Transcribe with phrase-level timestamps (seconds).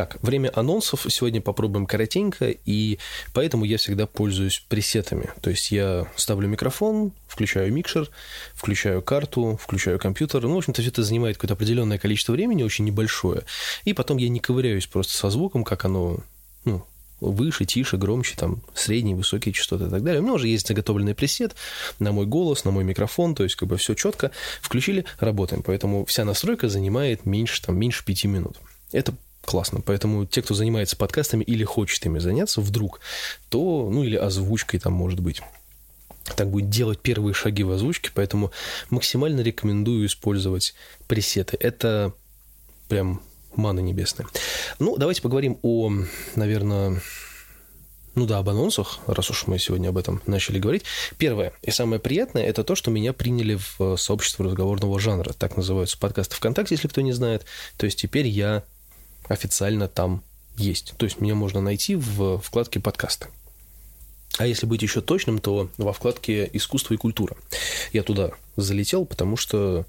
[0.00, 2.98] Так, время анонсов сегодня попробуем коротенько, и
[3.34, 5.28] поэтому я всегда пользуюсь пресетами.
[5.42, 8.08] То есть я ставлю микрофон, включаю микшер,
[8.54, 10.40] включаю карту, включаю компьютер.
[10.44, 13.42] Ну, в общем-то, все это занимает какое-то определенное количество времени, очень небольшое.
[13.84, 16.20] И потом я не ковыряюсь просто со звуком, как оно
[16.64, 16.82] ну,
[17.20, 20.20] выше, тише, громче, там, средние, высокие частоты и так далее.
[20.20, 21.56] У меня уже есть заготовленный пресет
[21.98, 24.30] на мой голос, на мой микрофон, то есть как бы все четко.
[24.62, 25.62] Включили, работаем.
[25.62, 28.56] Поэтому вся настройка занимает меньше, там, меньше пяти минут.
[28.92, 29.12] Это
[29.44, 29.80] классно.
[29.80, 33.00] Поэтому те, кто занимается подкастами или хочет ими заняться вдруг,
[33.48, 35.42] то, ну, или озвучкой там, может быть,
[36.36, 38.52] так будет делать первые шаги в озвучке, поэтому
[38.90, 40.74] максимально рекомендую использовать
[41.08, 41.56] пресеты.
[41.58, 42.12] Это
[42.88, 43.22] прям
[43.54, 44.28] мана небесная.
[44.78, 45.90] Ну, давайте поговорим о,
[46.36, 47.00] наверное,
[48.14, 50.84] ну да, об анонсах, раз уж мы сегодня об этом начали говорить.
[51.16, 55.32] Первое и самое приятное– это то, что меня приняли в сообщество разговорного жанра.
[55.32, 57.44] Так называются подкасты ВКонтакте, если кто не знает.
[57.76, 58.64] То есть теперь я
[59.30, 60.22] официально там
[60.56, 60.94] есть.
[60.98, 63.28] То есть меня можно найти в вкладке подкаста.
[64.38, 67.36] А если быть еще точным, то во вкладке «Искусство и культура».
[67.92, 69.86] Я туда залетел, потому что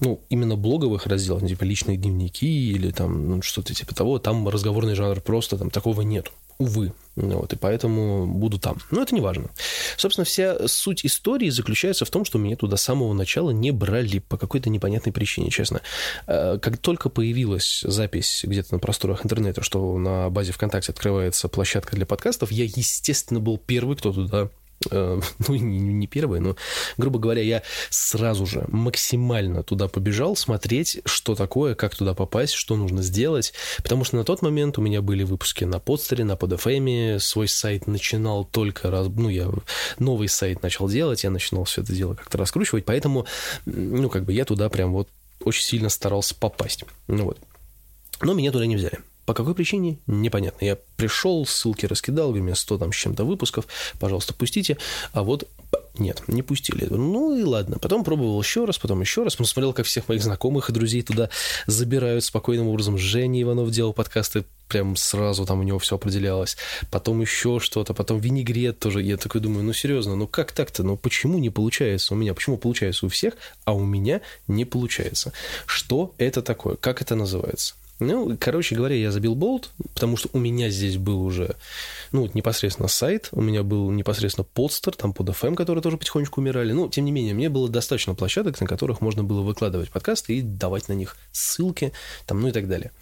[0.00, 4.94] ну, именно блоговых разделов, типа личные дневники или там ну, что-то типа того, там разговорный
[4.94, 6.32] жанр просто там такого нету.
[6.58, 6.92] Увы.
[7.16, 8.76] Вот, и поэтому буду там.
[8.90, 9.48] Но это не важно.
[9.96, 14.18] Собственно, вся суть истории заключается в том, что меня туда с самого начала не брали
[14.18, 15.80] по какой-то непонятной причине, честно.
[16.26, 21.96] Э, как только появилась запись где-то на просторах интернета, что на базе ВКонтакте открывается площадка
[21.96, 24.50] для подкастов, я, естественно, был первый, кто туда
[25.48, 26.56] ну, не первое, но,
[26.96, 32.76] грубо говоря, я сразу же максимально туда побежал смотреть, что такое, как туда попасть, что
[32.76, 37.18] нужно сделать, потому что на тот момент у меня были выпуски на подстере, на PodFM,
[37.18, 39.50] свой сайт начинал только, раз, ну, я
[39.98, 43.26] новый сайт начал делать, я начинал все это дело как-то раскручивать, поэтому,
[43.64, 45.08] ну, как бы я туда прям вот
[45.44, 47.38] очень сильно старался попасть, ну вот.
[48.22, 48.98] Но меня туда не взяли.
[49.26, 49.98] По какой причине?
[50.06, 50.64] Непонятно.
[50.64, 53.66] Я пришел, ссылки раскидал, у меня 100 там с чем-то выпусков,
[53.98, 54.78] пожалуйста, пустите.
[55.12, 55.48] А вот
[55.98, 56.86] нет, не пустили.
[56.90, 57.78] Ну и ладно.
[57.78, 59.34] Потом пробовал еще раз, потом еще раз.
[59.34, 61.30] Посмотрел, как всех моих знакомых и друзей туда
[61.66, 62.98] забирают спокойным образом.
[62.98, 66.56] Женя Иванов делал подкасты, прям сразу там у него все определялось.
[66.90, 69.02] Потом еще что-то, потом винегрет тоже.
[69.02, 70.82] Я такой думаю, ну серьезно, ну как так-то?
[70.82, 72.34] Ну почему не получается у меня?
[72.34, 73.34] Почему получается у всех,
[73.64, 75.32] а у меня не получается?
[75.66, 76.76] Что это такое?
[76.76, 77.74] Как это называется?
[77.98, 81.56] Ну, короче говоря, я забил болт, потому что у меня здесь был уже,
[82.12, 86.72] ну, непосредственно сайт, у меня был непосредственно подстер, там под FM, которые тоже потихонечку умирали.
[86.72, 90.42] Но, тем не менее, мне было достаточно площадок, на которых можно было выкладывать подкасты и
[90.42, 91.92] давать на них ссылки,
[92.26, 92.92] там, ну и так далее.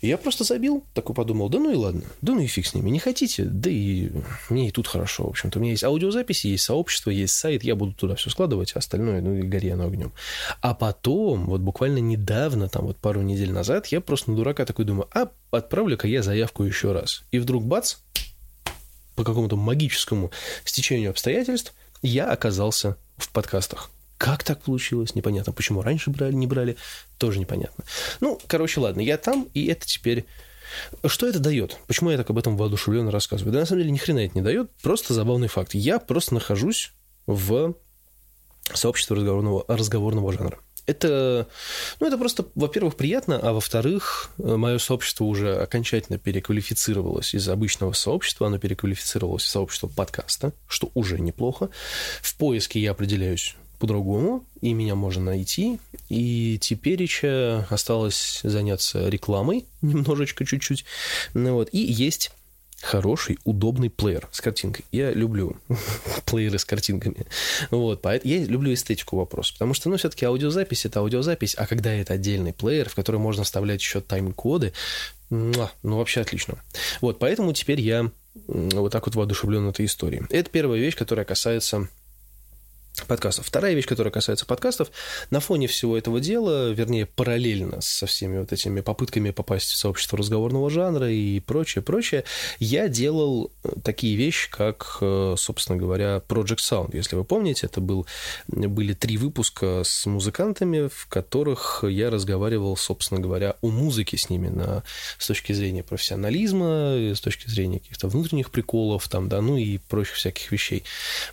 [0.00, 2.74] И я просто забил, такой подумал, да ну и ладно, да ну и фиг с
[2.74, 4.10] ними, не хотите, да и
[4.48, 5.58] мне и тут хорошо, в общем-то.
[5.58, 9.20] У меня есть аудиозаписи, есть сообщество, есть сайт, я буду туда все складывать, а остальное,
[9.20, 10.12] ну и гори оно огнем.
[10.62, 14.86] А потом, вот буквально недавно, там вот пару недель назад, я просто на дурака такой
[14.86, 17.22] думаю, а отправлю-ка я заявку еще раз.
[17.30, 17.96] И вдруг бац,
[19.16, 20.30] по какому-то магическому
[20.64, 23.90] стечению обстоятельств, я оказался в подкастах.
[24.20, 25.14] Как так получилось?
[25.14, 25.54] Непонятно.
[25.54, 26.76] Почему раньше брали, не брали?
[27.16, 27.84] Тоже непонятно.
[28.20, 30.26] Ну, короче, ладно, я там, и это теперь...
[31.06, 31.78] Что это дает?
[31.86, 33.54] Почему я так об этом воодушевленно рассказываю?
[33.54, 35.72] Да на самом деле ни хрена это не дает, просто забавный факт.
[35.72, 36.92] Я просто нахожусь
[37.26, 37.74] в
[38.74, 40.58] сообществе разговорного, разговорного жанра.
[40.84, 41.48] Это,
[41.98, 48.48] ну, это просто, во-первых, приятно, а во-вторых, мое сообщество уже окончательно переквалифицировалось из обычного сообщества,
[48.48, 51.70] оно переквалифицировалось в сообщество подкаста, что уже неплохо.
[52.20, 55.80] В поиске я определяюсь по-другому, и меня можно найти.
[56.08, 60.84] И теперь еще осталось заняться рекламой немножечко, чуть-чуть.
[61.34, 61.70] Ну, вот.
[61.72, 62.30] И есть
[62.82, 64.84] хороший, удобный плеер с картинкой.
[64.92, 65.56] Я люблю
[66.26, 67.26] плееры с картинками.
[67.70, 71.92] Вот, поэтому я люблю эстетику вопроса, потому что, ну, все-таки аудиозапись— это аудиозапись, а когда
[71.92, 74.72] это отдельный плеер, в который можно вставлять еще тайм-коды,
[75.28, 76.58] ну, вообще отлично.
[77.00, 78.10] Вот, поэтому теперь я
[78.46, 80.22] вот так вот воодушевлен этой историей.
[80.30, 81.88] Это первая вещь, которая касается
[83.06, 83.46] подкастов.
[83.46, 84.90] Вторая вещь, которая касается подкастов,
[85.30, 90.18] на фоне всего этого дела, вернее, параллельно со всеми вот этими попытками попасть в сообщество
[90.18, 92.24] разговорного жанра и прочее, прочее,
[92.58, 96.90] я делал э, такие вещи, как, э, собственно говоря, Project Sound.
[96.92, 98.06] Если вы помните, это был,
[98.48, 104.48] были три выпуска с музыкантами, в которых я разговаривал, собственно говоря, о музыке с ними
[104.48, 104.82] на,
[105.18, 110.16] с точки зрения профессионализма, с точки зрения каких-то внутренних приколов, там, да, ну и прочих
[110.16, 110.84] всяких вещей.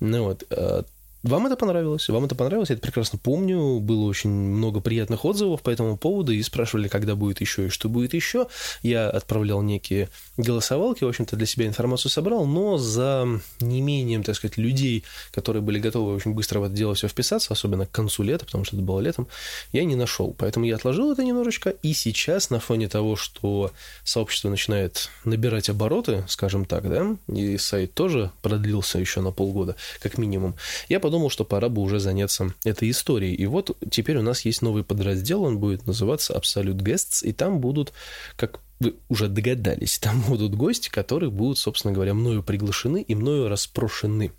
[0.00, 0.82] Ну вот, э,
[1.22, 5.62] вам это понравилось, вам это понравилось, я это прекрасно помню, было очень много приятных отзывов
[5.62, 8.48] по этому поводу, и спрашивали, когда будет еще и что будет еще.
[8.82, 14.56] Я отправлял некие голосовалки, в общем-то, для себя информацию собрал, но за неимением, так сказать,
[14.56, 18.44] людей, которые были готовы очень быстро в это дело все вписаться, особенно к концу лета,
[18.44, 19.28] потому что это было летом,
[19.72, 20.34] я не нашел.
[20.36, 23.70] Поэтому я отложил это немножечко, и сейчас на фоне того, что
[24.02, 30.18] сообщество начинает набирать обороты, скажем так, да, и сайт тоже продлился еще на полгода, как
[30.18, 30.56] минимум,
[30.88, 33.34] я подумал, подумал, что пора бы уже заняться этой историей.
[33.34, 37.60] И вот теперь у нас есть новый подраздел, он будет называться Absolute Guests, и там
[37.60, 37.92] будут,
[38.36, 43.50] как вы уже догадались, там будут гости, которые будут, собственно говоря, мною приглашены и мною
[43.50, 44.32] распрошены.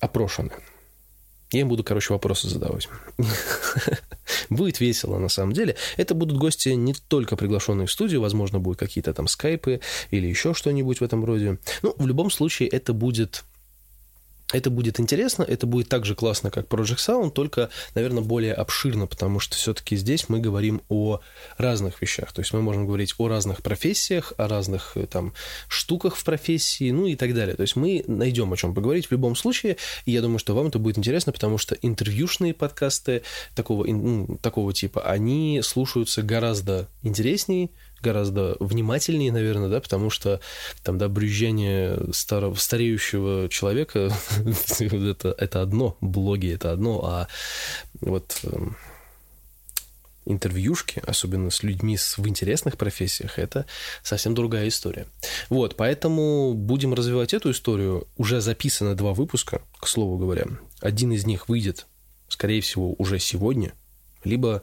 [0.00, 0.50] Опрошены.
[1.50, 2.90] Я им буду, короче, вопросы задавать.
[4.50, 5.76] Будет весело, на самом деле.
[5.96, 9.80] Это будут гости не только приглашенные в студию, возможно, будут какие-то там скайпы
[10.10, 11.58] или еще что-нибудь в этом роде.
[11.82, 13.44] Ну, в любом случае, это будет
[14.52, 19.06] это будет интересно, это будет так же классно, как Project Sound, только, наверное, более обширно,
[19.06, 21.20] потому что все-таки здесь мы говорим о
[21.56, 22.32] разных вещах.
[22.32, 25.32] То есть мы можем говорить о разных профессиях, о разных э, там
[25.68, 27.56] штуках в профессии, ну и так далее.
[27.56, 30.68] То есть мы найдем о чем поговорить в любом случае, и я думаю, что вам
[30.68, 33.22] это будет интересно, потому что интервьюшные подкасты
[33.54, 37.70] такого, ну, такого типа, они слушаются гораздо интереснее,
[38.04, 40.40] гораздо внимательнее, наверное, да, потому что
[40.82, 44.12] там, да, брюзжание старого, стареющего человека
[44.78, 47.28] это, это одно, блоги это одно, а
[48.00, 48.76] вот эм,
[50.26, 53.66] интервьюшки, особенно с людьми в интересных профессиях, это
[54.02, 55.06] совсем другая история.
[55.48, 58.06] Вот, поэтому будем развивать эту историю.
[58.16, 60.46] Уже записано два выпуска, к слову говоря.
[60.80, 61.86] Один из них выйдет,
[62.28, 63.72] скорее всего, уже сегодня,
[64.24, 64.62] либо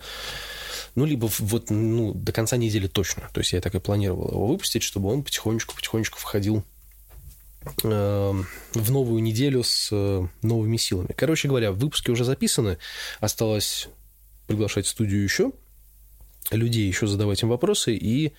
[0.95, 3.29] ну, либо вот, ну, до конца недели точно.
[3.33, 6.63] То есть я так и планировал его выпустить, чтобы он потихонечку-потихонечку входил
[7.83, 8.33] э,
[8.73, 11.13] в новую неделю с э, новыми силами.
[11.15, 12.77] Короче говоря, выпуски уже записаны.
[13.19, 13.87] Осталось
[14.47, 15.51] приглашать в студию еще
[16.51, 18.33] людей, еще задавать им вопросы и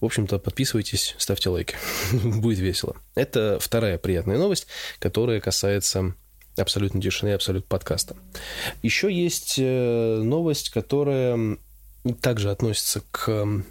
[0.00, 1.76] в общем-то, подписывайтесь, ставьте лайки.
[2.12, 2.96] Будет весело.
[3.14, 4.66] Это вторая приятная новость,
[4.98, 6.14] которая касается
[6.56, 8.16] абсолютно тишины абсолют подкаста.
[8.82, 11.58] Еще есть э, новость, которая
[12.20, 13.64] также относится к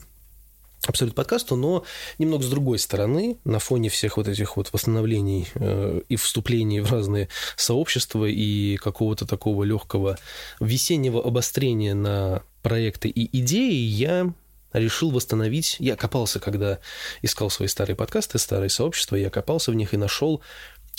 [0.87, 1.83] Абсолют подкасту, но
[2.19, 6.89] немного с другой стороны, на фоне всех вот этих вот восстановлений э, и вступлений в
[6.89, 7.27] разные
[7.57, 10.17] сообщества и какого-то такого легкого
[10.61, 14.33] весеннего обострения на проекты и идеи, я
[14.71, 15.75] решил восстановить.
[15.79, 16.79] Я копался, когда
[17.23, 20.41] искал свои старые подкасты, старые сообщества, я копался в них и нашел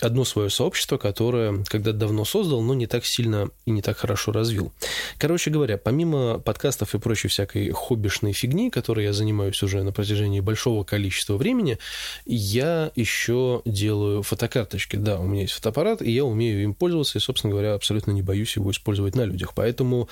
[0.02, 4.32] одно свое сообщество, которое когда-то давно создал, но не так сильно и не так хорошо
[4.32, 4.72] развил.
[5.18, 10.40] Короче говоря, помимо подкастов и прочей всякой хоббишной фигни, которой я занимаюсь уже на протяжении
[10.40, 11.78] большого количества времени,
[12.26, 14.96] я еще делаю фотокарточки.
[14.96, 18.22] Да, у меня есть фотоаппарат, и я умею им пользоваться, и, собственно говоря, абсолютно не
[18.22, 19.54] боюсь его использовать на людях.
[19.54, 20.08] Поэтому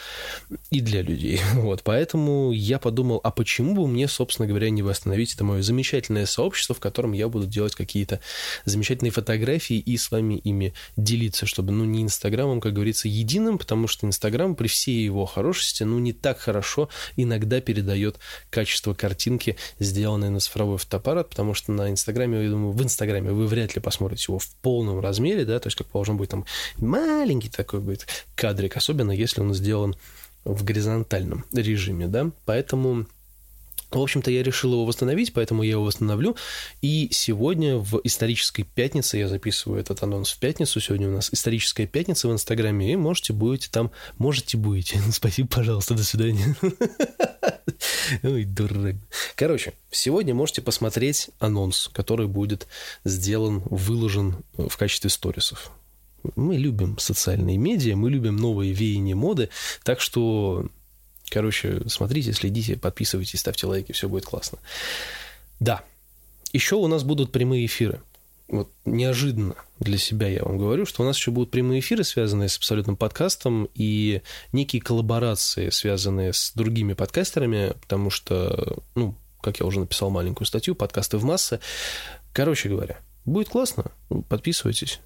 [0.70, 1.40] и для людей.
[1.68, 6.24] Вот, поэтому я подумал, а почему бы мне, собственно говоря, не восстановить это мое замечательное
[6.24, 8.20] сообщество, в котором я буду делать какие-то
[8.64, 13.86] замечательные фотографии и с вами ими делиться, чтобы, ну, не Инстаграмом, как говорится, единым, потому
[13.86, 18.16] что Инстаграм при всей его хорошести, ну, не так хорошо иногда передает
[18.50, 23.46] качество картинки, сделанной на цифровой фотоаппарат, потому что на Инстаграме, я думаю, в Инстаграме вы
[23.46, 26.44] вряд ли посмотрите его в полном размере, да, то есть, как положено будет там
[26.76, 29.96] маленький такой будет кадрик, особенно если он сделан
[30.44, 33.06] в горизонтальном режиме, да, поэтому
[33.90, 36.36] в общем-то, я решил его восстановить, поэтому я его восстановлю.
[36.82, 41.86] И сегодня в исторической пятнице, я записываю этот анонс в пятницу, сегодня у нас историческая
[41.86, 45.00] пятница в Инстаграме, и можете будете там, можете будете.
[45.12, 46.54] Спасибо, пожалуйста, до свидания.
[48.22, 48.96] Ой, дурак.
[49.36, 52.66] Короче, сегодня можете посмотреть анонс, который будет
[53.04, 55.70] сделан, выложен в качестве сторисов.
[56.36, 59.50] Мы любим социальные медиа, мы любим новые веяния моды,
[59.84, 60.68] так что
[61.30, 64.58] Короче, смотрите, следите, подписывайтесь, ставьте лайки, все будет классно.
[65.60, 65.82] Да,
[66.52, 68.00] еще у нас будут прямые эфиры.
[68.48, 72.48] Вот неожиданно для себя я вам говорю, что у нас еще будут прямые эфиры, связанные
[72.48, 79.66] с абсолютным подкастом, и некие коллаборации, связанные с другими подкастерами, потому что, ну, как я
[79.66, 81.60] уже написал маленькую статью, подкасты в массы.
[82.32, 83.90] Короче говоря, будет классно,
[84.28, 85.00] подписывайтесь.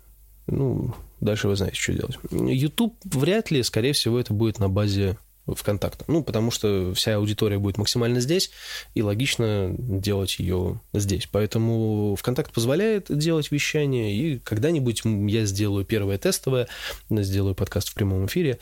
[0.47, 2.19] Ну, дальше вы знаете, что делать.
[2.31, 6.05] YouTube вряд ли, скорее всего, это будет на базе ВКонтакта.
[6.09, 8.51] Ну, потому что вся аудитория будет максимально здесь,
[8.95, 11.29] и логично делать ее здесь.
[11.31, 16.69] Поэтому ВКонтакт позволяет делать вещание, и когда-нибудь я сделаю первое тестовое,
[17.11, 18.59] сделаю подкаст в прямом эфире,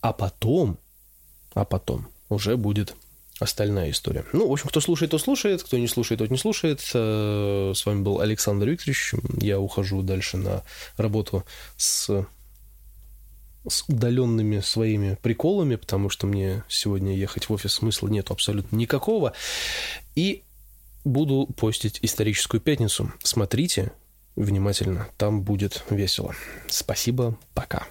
[0.00, 0.78] а потом,
[1.54, 2.94] а потом уже будет
[3.40, 4.24] остальная история.
[4.32, 6.80] Ну, в общем, кто слушает, то слушает, кто не слушает, тот не слушает.
[6.94, 9.14] Э, с вами был Александр Викторович.
[9.40, 10.62] Я ухожу дальше на
[10.96, 11.44] работу
[11.76, 12.24] с
[13.66, 19.32] с удаленными своими приколами, потому что мне сегодня ехать в офис смысла нет абсолютно никакого.
[20.14, 20.42] И
[21.04, 23.12] буду постить историческую пятницу.
[23.22, 23.92] Смотрите
[24.36, 26.34] внимательно, там будет весело.
[26.68, 27.86] Спасибо, пока.